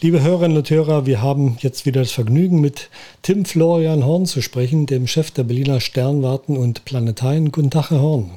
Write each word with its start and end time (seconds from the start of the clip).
Liebe 0.00 0.20
Hörerinnen 0.20 0.56
und 0.56 0.68
Hörer, 0.68 1.06
wir 1.06 1.22
haben 1.22 1.56
jetzt 1.60 1.86
wieder 1.86 2.00
das 2.00 2.10
Vergnügen, 2.10 2.60
mit 2.60 2.90
Tim 3.22 3.44
Florian 3.44 4.04
Horn 4.04 4.26
zu 4.26 4.42
sprechen, 4.42 4.86
dem 4.86 5.06
Chef 5.06 5.30
der 5.30 5.44
Berliner 5.44 5.80
Sternwarten 5.80 6.56
und 6.56 6.84
Planetarien. 6.84 7.52
Guten 7.52 7.70
Tag, 7.70 7.90
Herr 7.90 8.02
Horn. 8.02 8.32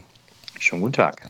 Schönen 0.60 0.84
guten 0.84 0.94
Tag. 0.94 1.30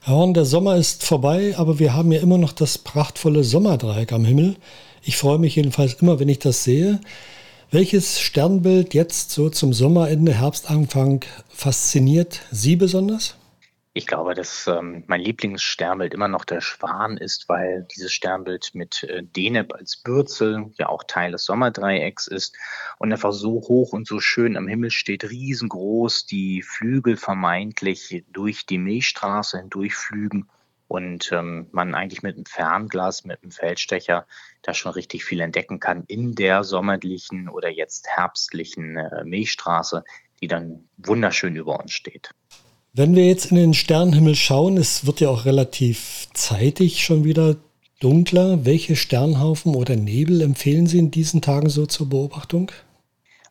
Herr 0.00 0.14
Horn, 0.14 0.34
der 0.34 0.46
Sommer 0.46 0.76
ist 0.76 1.04
vorbei, 1.04 1.54
aber 1.56 1.78
wir 1.78 1.94
haben 1.94 2.10
ja 2.10 2.20
immer 2.20 2.38
noch 2.38 2.52
das 2.52 2.78
prachtvolle 2.78 3.44
Sommerdreieck 3.44 4.12
am 4.12 4.24
Himmel. 4.24 4.56
Ich 5.02 5.18
freue 5.18 5.38
mich 5.38 5.56
jedenfalls 5.56 5.94
immer, 5.94 6.18
wenn 6.18 6.28
ich 6.28 6.38
das 6.38 6.64
sehe. 6.64 6.98
Welches 7.70 8.18
Sternbild 8.18 8.94
jetzt 8.94 9.30
so 9.30 9.50
zum 9.50 9.72
Sommerende, 9.72 10.34
Herbstanfang 10.34 11.24
fasziniert 11.48 12.40
Sie 12.50 12.76
besonders? 12.76 13.36
Ich 14.00 14.06
glaube, 14.06 14.32
dass 14.32 14.66
ähm, 14.66 15.04
mein 15.08 15.20
Lieblingssternbild 15.20 16.14
immer 16.14 16.26
noch 16.26 16.46
der 16.46 16.62
Schwan 16.62 17.18
ist, 17.18 17.50
weil 17.50 17.86
dieses 17.94 18.14
Sternbild 18.14 18.70
mit 18.72 19.04
äh, 19.04 19.22
Deneb 19.22 19.74
als 19.74 19.98
Bürzel 19.98 20.72
ja 20.78 20.88
auch 20.88 21.04
Teil 21.04 21.32
des 21.32 21.44
Sommerdreiecks 21.44 22.26
ist 22.26 22.56
und 22.96 23.12
einfach 23.12 23.34
so 23.34 23.56
hoch 23.56 23.92
und 23.92 24.06
so 24.06 24.18
schön 24.18 24.56
am 24.56 24.68
Himmel 24.68 24.90
steht, 24.90 25.28
riesengroß, 25.28 26.24
die 26.24 26.62
Flügel 26.62 27.18
vermeintlich 27.18 28.24
durch 28.32 28.64
die 28.64 28.78
Milchstraße 28.78 29.58
hindurchflügen 29.58 30.48
und 30.88 31.30
ähm, 31.32 31.66
man 31.70 31.94
eigentlich 31.94 32.22
mit 32.22 32.36
einem 32.36 32.46
Fernglas, 32.46 33.26
mit 33.26 33.42
einem 33.42 33.52
Feldstecher 33.52 34.26
da 34.62 34.72
schon 34.72 34.92
richtig 34.92 35.26
viel 35.26 35.42
entdecken 35.42 35.78
kann 35.78 36.04
in 36.06 36.34
der 36.34 36.64
sommerlichen 36.64 37.50
oder 37.50 37.68
jetzt 37.68 38.08
herbstlichen 38.08 38.96
äh, 38.96 39.24
Milchstraße, 39.26 40.04
die 40.40 40.48
dann 40.48 40.88
wunderschön 40.96 41.54
über 41.54 41.78
uns 41.78 41.92
steht. 41.92 42.30
Wenn 42.92 43.14
wir 43.14 43.24
jetzt 43.24 43.52
in 43.52 43.56
den 43.56 43.72
Sternenhimmel 43.72 44.34
schauen, 44.34 44.76
es 44.76 45.06
wird 45.06 45.20
ja 45.20 45.28
auch 45.28 45.44
relativ 45.44 46.26
zeitig 46.34 47.04
schon 47.04 47.22
wieder 47.22 47.54
dunkler. 48.00 48.64
Welche 48.64 48.96
Sternhaufen 48.96 49.76
oder 49.76 49.94
Nebel 49.94 50.40
empfehlen 50.40 50.88
Sie 50.88 50.98
in 50.98 51.12
diesen 51.12 51.40
Tagen 51.40 51.68
so 51.68 51.86
zur 51.86 52.08
Beobachtung? 52.08 52.72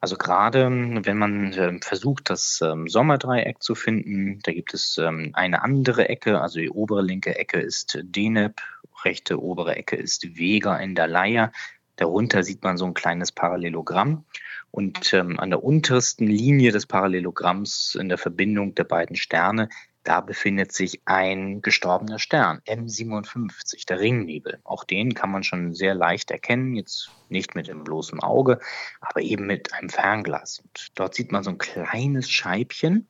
Also 0.01 0.17
gerade 0.17 0.65
wenn 0.65 1.17
man 1.17 1.53
ähm, 1.57 1.81
versucht, 1.81 2.29
das 2.29 2.59
ähm, 2.61 2.89
Sommerdreieck 2.89 3.63
zu 3.63 3.75
finden, 3.75 4.39
da 4.43 4.51
gibt 4.51 4.73
es 4.73 4.97
ähm, 4.97 5.29
eine 5.31 5.61
andere 5.61 6.09
Ecke, 6.09 6.41
also 6.41 6.59
die 6.59 6.69
obere 6.69 7.01
linke 7.01 7.37
Ecke 7.37 7.61
ist 7.61 7.97
Deneb, 8.01 8.61
rechte 9.05 9.41
obere 9.41 9.77
Ecke 9.77 9.95
ist 9.95 10.37
Vega 10.37 10.75
in 10.75 10.95
der 10.95 11.07
Leier. 11.07 11.53
Darunter 11.95 12.43
sieht 12.43 12.63
man 12.63 12.77
so 12.77 12.85
ein 12.85 12.93
kleines 12.93 13.31
Parallelogramm. 13.31 14.25
Und 14.71 15.13
ähm, 15.13 15.39
an 15.39 15.49
der 15.49 15.63
untersten 15.63 16.27
Linie 16.27 16.71
des 16.71 16.85
Parallelogramms 16.85 17.95
in 17.99 18.09
der 18.09 18.17
Verbindung 18.17 18.75
der 18.75 18.83
beiden 18.83 19.15
Sterne, 19.15 19.69
da 20.03 20.21
befindet 20.21 20.71
sich 20.71 21.01
ein 21.05 21.61
gestorbener 21.61 22.19
Stern, 22.19 22.61
M57, 22.65 23.85
der 23.85 23.99
Ringnebel. 23.99 24.59
Auch 24.63 24.83
den 24.83 25.13
kann 25.13 25.31
man 25.31 25.43
schon 25.43 25.73
sehr 25.73 25.93
leicht 25.93 26.31
erkennen, 26.31 26.75
jetzt 26.75 27.11
nicht 27.27 27.53
mit 27.53 27.67
dem 27.67 27.83
bloßen 27.83 28.19
Auge, 28.21 28.59
aber 29.01 29.21
eben 29.21 29.45
mit 29.45 29.73
einem 29.73 29.89
Fernglas. 29.89 30.59
Und 30.59 30.87
dort 30.95 31.15
sieht 31.15 31.31
man 31.31 31.43
so 31.43 31.49
ein 31.49 31.57
kleines 31.57 32.29
Scheibchen, 32.29 33.07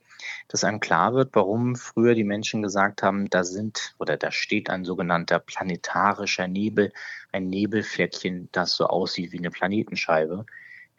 dass 0.48 0.64
einem 0.64 0.80
klar 0.80 1.14
wird, 1.14 1.30
warum 1.34 1.76
früher 1.76 2.16
die 2.16 2.24
Menschen 2.24 2.62
gesagt 2.62 3.04
haben, 3.04 3.30
da 3.30 3.44
sind 3.44 3.96
oder 4.00 4.18
da 4.18 4.32
steht 4.32 4.70
ein 4.70 4.84
sogenannter 4.84 5.40
planetarischer 5.40 6.48
Nebel, 6.48 6.92
ein 7.32 7.48
Nebelfleckchen, 7.48 8.50
das 8.52 8.76
so 8.76 8.88
aussieht 8.88 9.32
wie 9.32 9.38
eine 9.38 9.52
Planetenscheibe. 9.52 10.46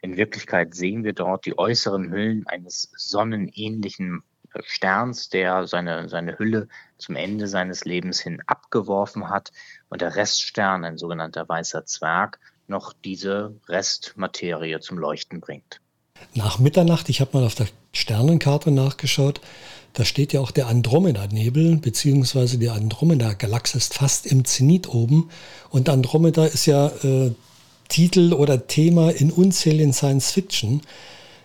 In 0.01 0.17
Wirklichkeit 0.17 0.73
sehen 0.73 1.03
wir 1.03 1.13
dort 1.13 1.45
die 1.45 1.57
äußeren 1.57 2.11
Hüllen 2.11 2.47
eines 2.47 2.91
sonnenähnlichen 2.95 4.23
Sterns, 4.65 5.29
der 5.29 5.67
seine, 5.67 6.09
seine 6.09 6.37
Hülle 6.37 6.67
zum 6.97 7.15
Ende 7.15 7.47
seines 7.47 7.85
Lebens 7.85 8.19
hin 8.19 8.41
abgeworfen 8.47 9.29
hat 9.29 9.51
und 9.89 10.01
der 10.01 10.15
Reststern, 10.15 10.83
ein 10.83 10.97
sogenannter 10.97 11.47
weißer 11.47 11.85
Zwerg, 11.85 12.39
noch 12.67 12.93
diese 12.93 13.55
Restmaterie 13.67 14.79
zum 14.79 14.97
Leuchten 14.97 15.39
bringt. 15.39 15.79
Nach 16.33 16.59
Mitternacht, 16.59 17.09
ich 17.09 17.21
habe 17.21 17.37
mal 17.37 17.45
auf 17.45 17.55
der 17.55 17.67
Sternenkarte 17.93 18.71
nachgeschaut, 18.71 19.41
da 19.93 20.05
steht 20.05 20.31
ja 20.33 20.39
auch 20.39 20.51
der 20.51 20.67
Andromeda-Nebel, 20.67 21.77
beziehungsweise 21.77 22.57
die 22.57 22.69
Andromeda-Galaxie 22.69 23.77
ist 23.77 23.93
fast 23.93 24.25
im 24.25 24.45
Zenit 24.45 24.87
oben. 24.87 25.29
Und 25.69 25.89
Andromeda 25.89 26.45
ist 26.45 26.65
ja 26.65 26.87
äh, 27.03 27.33
Titel 27.91 28.31
oder 28.31 28.67
Thema 28.67 29.11
in 29.11 29.31
unzähligen 29.31 29.91
Science 29.91 30.31
Fiction. 30.31 30.81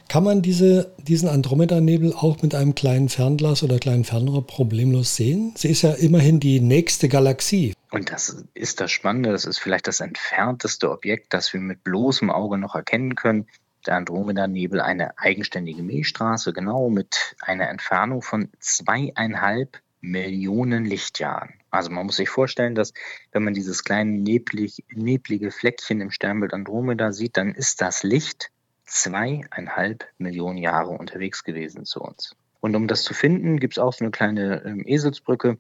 Kann 0.08 0.22
man 0.22 0.42
diese, 0.42 0.92
diesen 0.98 1.28
Andromeda-Nebel 1.28 2.12
auch 2.14 2.40
mit 2.40 2.54
einem 2.54 2.76
kleinen 2.76 3.08
Fernglas 3.08 3.64
oder 3.64 3.80
kleinen 3.80 4.04
Fernrohr 4.04 4.46
problemlos 4.46 5.16
sehen? 5.16 5.52
Sie 5.56 5.68
ist 5.68 5.82
ja 5.82 5.90
immerhin 5.90 6.38
die 6.38 6.60
nächste 6.60 7.08
Galaxie. 7.08 7.74
Und 7.90 8.12
das 8.12 8.44
ist 8.54 8.80
das 8.80 8.92
Spannende, 8.92 9.32
das 9.32 9.44
ist 9.44 9.58
vielleicht 9.58 9.88
das 9.88 9.98
entfernteste 9.98 10.92
Objekt, 10.92 11.34
das 11.34 11.52
wir 11.52 11.60
mit 11.60 11.82
bloßem 11.82 12.30
Auge 12.30 12.58
noch 12.58 12.76
erkennen 12.76 13.16
können. 13.16 13.48
Der 13.84 13.96
Andromeda-Nebel 13.96 14.80
eine 14.80 15.18
eigenständige 15.18 15.82
Milchstraße, 15.82 16.52
genau 16.52 16.88
mit 16.88 17.34
einer 17.40 17.68
Entfernung 17.68 18.22
von 18.22 18.50
zweieinhalb 18.60 19.80
Millionen 20.06 20.84
Lichtjahren. 20.84 21.54
Also 21.70 21.90
man 21.90 22.06
muss 22.06 22.16
sich 22.16 22.28
vorstellen, 22.28 22.74
dass 22.74 22.92
wenn 23.32 23.42
man 23.42 23.54
dieses 23.54 23.84
kleine 23.84 24.12
neblig, 24.12 24.84
neblige 24.88 25.50
Fleckchen 25.50 26.00
im 26.00 26.10
Sternbild 26.10 26.54
Andromeda 26.54 27.12
sieht, 27.12 27.36
dann 27.36 27.52
ist 27.52 27.80
das 27.80 28.02
Licht 28.02 28.50
zweieinhalb 28.84 30.06
Millionen 30.18 30.58
Jahre 30.58 30.90
unterwegs 30.90 31.42
gewesen 31.42 31.84
zu 31.84 32.00
uns. 32.00 32.36
Und 32.60 32.74
um 32.74 32.88
das 32.88 33.02
zu 33.02 33.14
finden, 33.14 33.60
gibt 33.60 33.74
es 33.74 33.78
auch 33.78 33.92
so 33.92 34.04
eine 34.04 34.10
kleine 34.10 34.64
ähm, 34.64 34.82
Eselsbrücke. 34.86 35.58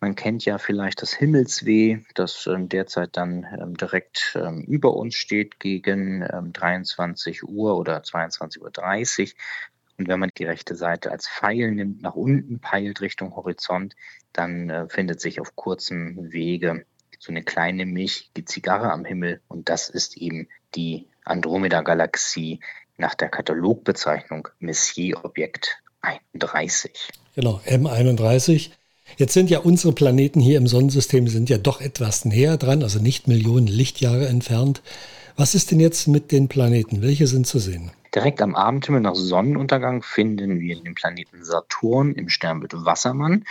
Man 0.00 0.14
kennt 0.14 0.44
ja 0.44 0.58
vielleicht 0.58 1.02
das 1.02 1.12
Himmelsweh, 1.12 1.98
das 2.14 2.46
ähm, 2.46 2.68
derzeit 2.68 3.16
dann 3.16 3.46
ähm, 3.60 3.76
direkt 3.76 4.36
ähm, 4.40 4.62
über 4.62 4.94
uns 4.94 5.14
steht 5.14 5.60
gegen 5.60 6.20
23 6.20 7.42
ähm, 7.42 7.48
Uhr 7.48 7.76
oder 7.76 7.98
22.30 7.98 8.60
Uhr. 8.60 9.32
Und 9.98 10.06
wenn 10.06 10.20
man 10.20 10.30
die 10.38 10.44
rechte 10.44 10.76
Seite 10.76 11.10
als 11.10 11.28
Pfeil 11.28 11.72
nimmt, 11.72 12.02
nach 12.02 12.14
unten 12.14 12.60
peilt 12.60 13.00
Richtung 13.00 13.34
Horizont, 13.34 13.96
dann 14.32 14.70
äh, 14.70 14.88
findet 14.88 15.20
sich 15.20 15.40
auf 15.40 15.56
kurzem 15.56 16.32
Wege 16.32 16.86
so 17.18 17.32
eine 17.32 17.42
kleine 17.42 17.84
milchige 17.84 18.44
Zigarre 18.44 18.92
am 18.92 19.04
Himmel. 19.04 19.40
Und 19.48 19.68
das 19.68 19.88
ist 19.88 20.16
eben 20.16 20.48
die 20.76 21.08
Andromeda-Galaxie 21.24 22.60
nach 22.96 23.16
der 23.16 23.28
Katalogbezeichnung 23.28 24.48
Messier-Objekt 24.60 25.82
31. 26.00 26.92
Genau, 27.34 27.60
M31. 27.66 28.70
Jetzt 29.16 29.32
sind 29.32 29.50
ja 29.50 29.58
unsere 29.60 29.92
Planeten 29.92 30.38
hier 30.38 30.58
im 30.58 30.68
Sonnensystem 30.68 31.26
sind 31.26 31.48
ja 31.50 31.58
doch 31.58 31.80
etwas 31.80 32.24
näher 32.24 32.56
dran, 32.56 32.84
also 32.84 33.00
nicht 33.00 33.26
Millionen 33.26 33.66
Lichtjahre 33.66 34.28
entfernt. 34.28 34.82
Was 35.36 35.54
ist 35.54 35.70
denn 35.70 35.80
jetzt 35.80 36.06
mit 36.06 36.30
den 36.30 36.48
Planeten? 36.48 37.02
Welche 37.02 37.26
sind 37.26 37.46
zu 37.46 37.58
sehen? 37.58 37.90
Direkt 38.14 38.40
am 38.40 38.54
Abendhimmel 38.54 39.00
nach 39.00 39.14
Sonnenuntergang 39.14 40.02
finden 40.02 40.60
wir 40.60 40.82
den 40.82 40.94
Planeten 40.94 41.44
Saturn 41.44 42.12
im 42.12 42.28
Sternbild 42.28 42.72
Wassermann. 42.84 43.44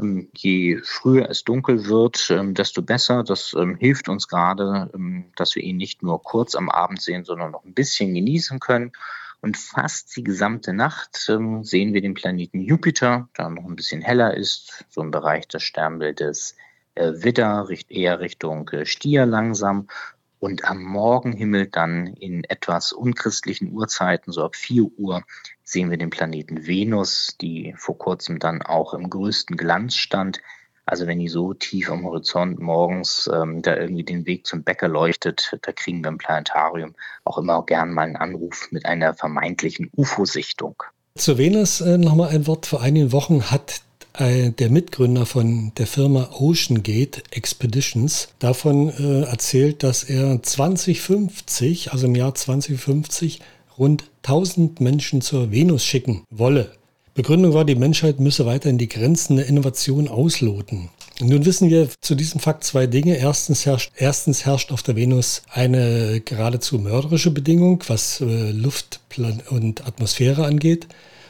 Ähm, 0.00 0.28
je 0.34 0.80
früher 0.82 1.28
es 1.28 1.44
dunkel 1.44 1.86
wird, 1.86 2.28
ähm, 2.30 2.54
desto 2.54 2.82
besser. 2.82 3.24
Das 3.24 3.54
ähm, 3.58 3.76
hilft 3.76 4.08
uns 4.08 4.28
gerade, 4.28 4.90
dass 5.36 5.54
wir 5.54 5.62
ihn 5.62 5.76
nicht 5.76 6.02
nur 6.02 6.22
kurz 6.22 6.54
am 6.54 6.70
Abend 6.70 7.02
sehen, 7.02 7.24
sondern 7.24 7.50
noch 7.50 7.64
ein 7.64 7.74
bisschen 7.74 8.14
genießen 8.14 8.60
können. 8.60 8.92
Und 9.40 9.56
fast 9.56 10.16
die 10.16 10.24
gesamte 10.24 10.72
Nacht 10.72 11.14
sehen 11.14 11.94
wir 11.94 12.00
den 12.00 12.14
Planeten 12.14 12.60
Jupiter, 12.60 13.28
der 13.38 13.50
noch 13.50 13.64
ein 13.64 13.76
bisschen 13.76 14.02
heller 14.02 14.34
ist, 14.34 14.84
so 14.88 15.00
im 15.00 15.12
Bereich 15.12 15.46
des 15.46 15.62
Sternbildes 15.62 16.56
äh, 16.96 17.12
Widder, 17.22 17.68
eher 17.88 18.18
Richtung 18.18 18.68
äh, 18.70 18.84
Stier 18.84 19.26
langsam 19.26 19.86
und 20.40 20.64
am 20.64 20.82
Morgenhimmel 20.82 21.66
dann 21.66 22.06
in 22.06 22.44
etwas 22.44 22.92
unchristlichen 22.92 23.72
Uhrzeiten, 23.72 24.32
so 24.32 24.44
ab 24.44 24.56
4 24.56 24.84
Uhr, 24.98 25.22
sehen 25.64 25.90
wir 25.90 25.98
den 25.98 26.10
Planeten 26.10 26.66
Venus, 26.66 27.36
die 27.40 27.74
vor 27.76 27.98
kurzem 27.98 28.38
dann 28.38 28.62
auch 28.62 28.94
im 28.94 29.10
größten 29.10 29.56
Glanz 29.56 29.96
stand. 29.96 30.40
Also 30.86 31.06
wenn 31.06 31.18
die 31.18 31.28
so 31.28 31.52
tief 31.52 31.90
am 31.90 32.04
Horizont 32.04 32.58
morgens 32.60 33.28
ähm, 33.32 33.60
da 33.60 33.76
irgendwie 33.76 34.04
den 34.04 34.24
Weg 34.24 34.46
zum 34.46 34.62
Bäcker 34.62 34.88
leuchtet, 34.88 35.58
da 35.60 35.72
kriegen 35.72 36.02
wir 36.02 36.08
im 36.08 36.18
Planetarium 36.18 36.94
auch 37.24 37.36
immer 37.36 37.62
gern 37.66 37.92
mal 37.92 38.02
einen 38.02 38.16
Anruf 38.16 38.68
mit 38.70 38.86
einer 38.86 39.12
vermeintlichen 39.12 39.90
UFO-Sichtung. 39.94 40.82
Zu 41.14 41.36
Venus 41.36 41.82
äh, 41.82 41.98
nochmal 41.98 42.30
ein 42.30 42.46
Wort. 42.46 42.64
Vor 42.64 42.80
einigen 42.80 43.12
Wochen 43.12 43.50
hat 43.50 43.82
äh, 44.14 44.50
der 44.50 44.70
Mitgründer 44.70 45.26
von 45.26 45.72
der 45.76 45.86
Firma 45.86 46.30
Ocean 46.32 46.82
Gate 46.82 47.22
Expeditions 47.30 48.28
davon 48.38 48.90
äh, 48.90 49.22
erzählt, 49.22 49.82
dass 49.82 50.04
er 50.04 50.42
2050, 50.42 51.92
also 51.92 52.06
im 52.06 52.14
Jahr 52.14 52.34
2050, 52.34 53.40
rund 53.78 54.04
1000 54.24 54.80
Menschen 54.80 55.20
zur 55.20 55.50
Venus 55.50 55.84
schicken 55.84 56.24
wolle. 56.30 56.72
Begründung 57.14 57.52
war, 57.52 57.64
die 57.64 57.74
Menschheit 57.74 58.20
müsse 58.20 58.46
weiterhin 58.46 58.78
die 58.78 58.88
Grenzen 58.88 59.36
der 59.36 59.46
Innovation 59.46 60.06
ausloten. 60.06 60.88
Nun 61.20 61.44
wissen 61.44 61.68
wir 61.68 61.88
zu 62.00 62.14
diesem 62.14 62.38
Fakt 62.38 62.62
zwei 62.62 62.86
Dinge. 62.86 63.16
Erstens 63.16 63.66
herrscht, 63.66 63.90
erstens 63.96 64.46
herrscht 64.46 64.70
auf 64.70 64.84
der 64.84 64.94
Venus 64.94 65.42
eine 65.50 66.20
geradezu 66.20 66.78
mörderische 66.78 67.32
Bedingung, 67.32 67.82
was 67.88 68.20
äh, 68.20 68.52
Luft 68.52 69.00
und 69.50 69.84
Atmosphäre 69.84 70.44
angeht. 70.44 70.86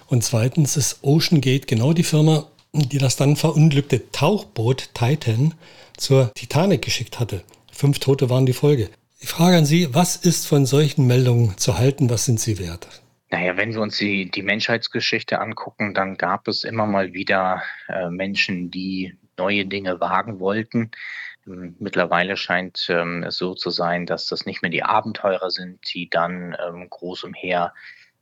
Und 0.08 0.24
zweitens 0.24 0.76
ist 0.76 0.98
Ocean 1.00 1.40
Gate 1.40 1.66
genau 1.66 1.94
die 1.94 2.02
Firma, 2.02 2.46
die 2.72 2.98
das 2.98 3.16
dann 3.16 3.36
verunglückte 3.36 4.10
Tauchboot 4.10 4.94
Titan 4.94 5.54
zur 5.96 6.32
Titanic 6.34 6.82
geschickt 6.82 7.20
hatte. 7.20 7.42
Fünf 7.72 7.98
Tote 7.98 8.30
waren 8.30 8.46
die 8.46 8.52
Folge. 8.52 8.90
Die 9.20 9.26
Frage 9.26 9.56
an 9.56 9.66
Sie, 9.66 9.92
was 9.94 10.16
ist 10.16 10.46
von 10.46 10.66
solchen 10.66 11.06
Meldungen 11.06 11.56
zu 11.58 11.78
halten, 11.78 12.08
was 12.08 12.24
sind 12.24 12.38
sie 12.38 12.58
wert? 12.58 12.86
Naja, 13.30 13.56
wenn 13.56 13.74
wir 13.74 13.80
uns 13.80 13.98
die, 13.98 14.30
die 14.30 14.42
Menschheitsgeschichte 14.42 15.40
angucken, 15.40 15.92
dann 15.92 16.16
gab 16.16 16.48
es 16.48 16.64
immer 16.64 16.86
mal 16.86 17.12
wieder 17.12 17.62
äh, 17.88 18.08
Menschen, 18.08 18.70
die 18.70 19.14
neue 19.36 19.66
Dinge 19.66 20.00
wagen 20.00 20.40
wollten. 20.40 20.92
Ähm, 21.46 21.76
mittlerweile 21.78 22.36
scheint 22.36 22.86
ähm, 22.88 23.22
es 23.24 23.36
so 23.36 23.54
zu 23.54 23.70
sein, 23.70 24.06
dass 24.06 24.26
das 24.26 24.46
nicht 24.46 24.62
mehr 24.62 24.70
die 24.70 24.82
Abenteurer 24.82 25.50
sind, 25.50 25.80
die 25.92 26.08
dann 26.08 26.56
ähm, 26.66 26.88
groß 26.88 27.24
umher 27.24 27.74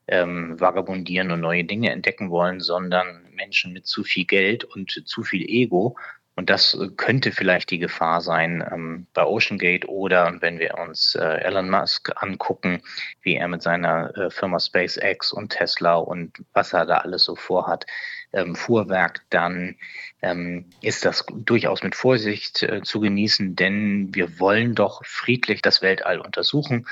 ähm, 0.08 0.58
vagabundieren 0.60 1.30
und 1.30 1.40
neue 1.40 1.64
Dinge 1.64 1.90
entdecken 1.90 2.30
wollen, 2.30 2.60
sondern 2.60 3.24
Menschen 3.34 3.72
mit 3.72 3.86
zu 3.86 4.04
viel 4.04 4.24
Geld 4.24 4.64
und 4.64 5.02
zu 5.06 5.22
viel 5.22 5.42
Ego. 5.48 5.96
Und 6.38 6.50
das 6.50 6.78
könnte 6.98 7.32
vielleicht 7.32 7.70
die 7.70 7.78
Gefahr 7.78 8.20
sein 8.20 8.62
ähm, 8.70 9.06
bei 9.14 9.24
OceanGate 9.24 9.88
oder 9.88 10.36
wenn 10.40 10.58
wir 10.58 10.76
uns 10.76 11.14
äh, 11.14 11.24
Elon 11.24 11.70
Musk 11.70 12.12
angucken, 12.22 12.82
wie 13.22 13.36
er 13.36 13.48
mit 13.48 13.62
seiner 13.62 14.14
äh, 14.14 14.30
Firma 14.30 14.60
SpaceX 14.60 15.32
und 15.32 15.52
Tesla 15.52 15.94
und 15.94 16.44
was 16.52 16.74
er 16.74 16.84
da 16.84 16.98
alles 16.98 17.24
so 17.24 17.36
vorhat, 17.36 17.86
ähm, 18.34 18.54
Fuhrwerk, 18.54 19.22
dann 19.30 19.76
ähm, 20.20 20.66
ist 20.82 21.06
das 21.06 21.24
durchaus 21.34 21.82
mit 21.82 21.94
Vorsicht 21.94 22.62
äh, 22.62 22.82
zu 22.82 23.00
genießen, 23.00 23.56
denn 23.56 24.14
wir 24.14 24.38
wollen 24.38 24.74
doch 24.74 25.02
friedlich 25.06 25.62
das 25.62 25.80
Weltall 25.80 26.20
untersuchen 26.20 26.86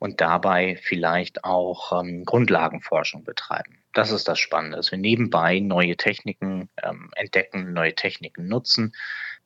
und 0.00 0.20
dabei 0.20 0.76
vielleicht 0.82 1.44
auch 1.44 2.00
ähm, 2.00 2.24
Grundlagenforschung 2.24 3.22
betreiben. 3.22 3.78
Das 3.92 4.10
ist 4.10 4.26
das 4.28 4.38
Spannende, 4.40 4.78
dass 4.78 4.90
wir 4.90 4.98
nebenbei 4.98 5.60
neue 5.60 5.96
Techniken 5.96 6.70
ähm, 6.82 7.10
entdecken, 7.16 7.74
neue 7.74 7.94
Techniken 7.94 8.48
nutzen 8.48 8.94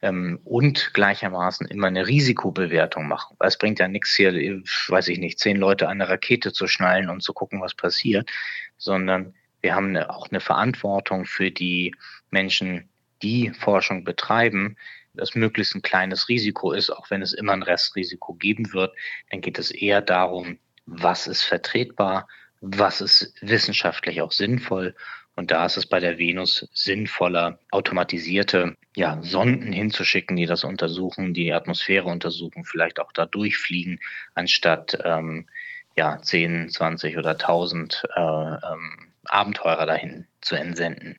ähm, 0.01 0.39
und 0.45 0.95
gleichermaßen 0.95 1.67
immer 1.67 1.89
eine 1.89 2.07
Risikobewertung 2.07 3.09
machen. 3.09 3.37
Es 3.41 3.59
bringt 3.59 3.81
ja 3.81 3.89
nichts 3.89 4.15
hier, 4.15 4.33
weiß 4.33 5.09
ich 5.09 5.19
nicht, 5.19 5.41
zehn 5.41 5.57
Leute 5.57 5.89
an 5.89 6.01
eine 6.01 6.09
Rakete 6.09 6.53
zu 6.53 6.69
schnallen 6.69 7.11
und 7.11 7.23
zu 7.23 7.33
gucken, 7.33 7.61
was 7.61 7.75
passiert, 7.75 8.31
sondern 8.79 9.35
wir 9.61 9.75
haben 9.75 9.89
eine, 9.89 10.09
auch 10.11 10.29
eine 10.31 10.41
Verantwortung 10.41 11.25
für 11.25 11.51
die 11.51 11.97
Menschen, 12.31 12.89
die 13.23 13.51
Forschung 13.51 14.05
betreiben, 14.05 14.77
das 15.15 15.35
möglichst 15.35 15.75
ein 15.75 15.83
kleines 15.83 16.29
Risiko 16.29 16.73
ist, 16.73 16.91
auch 16.91 17.11
wenn 17.11 17.23
es 17.23 17.33
immer 17.33 17.53
ein 17.53 17.63
Restrisiko 17.63 18.35
geben 18.35 18.73
wird, 18.73 18.95
dann 19.31 19.41
geht 19.41 19.59
es 19.59 19.71
eher 19.71 20.03
darum, 20.03 20.59
was 20.87 21.27
ist 21.27 21.43
vertretbar, 21.43 22.29
was 22.61 23.01
ist 23.01 23.35
wissenschaftlich 23.41 24.21
auch 24.23 24.33
sinnvoll. 24.33 24.95
Und 25.37 25.51
da 25.51 25.67
ist 25.67 25.77
es 25.77 25.87
bei 25.87 25.99
der 25.99 26.19
Venus 26.19 26.69
sinnvoller, 26.73 27.59
automatisierte 27.71 28.77
ja, 28.95 29.21
Sonden 29.23 29.73
hinzuschicken, 29.73 30.37
die 30.37 30.47
das 30.47 30.63
untersuchen, 30.63 31.35
die 31.35 31.53
Atmosphäre 31.53 32.09
untersuchen, 32.09 32.65
vielleicht 32.65 33.01
auch 33.01 33.13
da 33.13 33.27
durchfliegen, 33.27 33.99
anstatt 34.35 34.97
ähm, 35.05 35.49
ja, 35.97 36.21
10, 36.21 36.71
20 36.71 37.19
oder 37.19 37.31
1000 37.31 38.05
äh, 38.15 38.21
ähm, 38.21 39.13
Abenteurer 39.25 39.87
dahin 39.87 40.27
zu 40.41 40.55
entsenden. 40.55 41.19